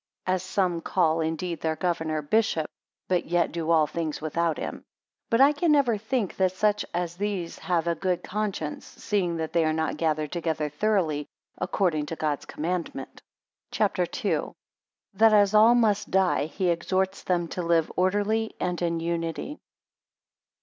[0.25, 2.65] 10 As some call indeed their governor, bishop;
[3.07, 4.73] but yet do all things without him.
[4.73, 4.83] 11
[5.29, 9.53] But I can never think that such as these have a good conscience, seeing that
[9.53, 11.27] they are not gathered together thoroughly
[11.59, 13.21] according to God's commandment.
[13.69, 14.37] CHAPTER II.
[14.37, 14.53] 1
[15.13, 19.59] That as all must die, 4 he exhorts them to live orderly and in unity.